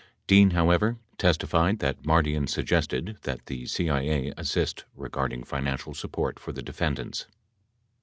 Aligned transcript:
66 0.21 0.23
Dean, 0.27 0.49
however, 0.49 0.97
testified 1.19 1.77
that 1.77 2.01
Mardian 2.03 2.47
suggested 2.49 3.19
that 3.21 3.45
the 3.45 3.67
CIA 3.67 4.33
assist 4.35 4.85
regarding 4.95 5.43
financial 5.43 5.93
support 5.93 6.39
for 6.39 6.51
the 6.51 6.63
defendants. 6.63 7.27